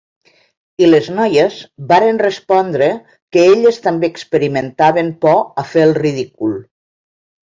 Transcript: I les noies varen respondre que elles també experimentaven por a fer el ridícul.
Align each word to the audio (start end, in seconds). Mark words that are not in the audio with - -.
I 0.83 0.87
les 0.87 1.09
noies 1.17 1.57
varen 1.91 2.21
respondre 2.21 2.87
que 3.37 3.43
elles 3.51 3.77
també 3.83 4.09
experimentaven 4.13 5.11
por 5.27 5.39
a 5.41 5.67
fer 5.75 5.87
el 5.91 5.95
ridícul. 6.01 6.57